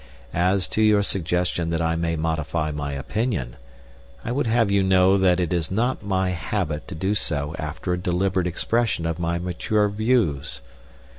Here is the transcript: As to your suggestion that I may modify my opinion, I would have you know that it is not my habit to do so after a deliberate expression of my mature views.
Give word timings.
As 0.33 0.67
to 0.69 0.81
your 0.81 1.03
suggestion 1.03 1.69
that 1.69 1.79
I 1.79 1.95
may 1.95 2.15
modify 2.15 2.71
my 2.71 2.93
opinion, 2.93 3.55
I 4.25 4.31
would 4.31 4.47
have 4.47 4.71
you 4.71 4.81
know 4.81 5.15
that 5.19 5.39
it 5.39 5.53
is 5.53 5.69
not 5.69 6.01
my 6.03 6.31
habit 6.31 6.87
to 6.87 6.95
do 6.95 7.13
so 7.13 7.55
after 7.59 7.93
a 7.93 7.99
deliberate 7.99 8.47
expression 8.47 9.05
of 9.05 9.19
my 9.19 9.37
mature 9.37 9.89
views. 9.89 10.61